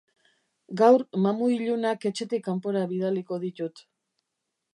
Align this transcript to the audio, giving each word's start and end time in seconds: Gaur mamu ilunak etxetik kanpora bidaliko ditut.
Gaur 0.79 1.03
mamu 1.25 1.49
ilunak 1.57 2.07
etxetik 2.11 2.45
kanpora 2.49 2.83
bidaliko 2.95 3.41
ditut. 3.45 3.85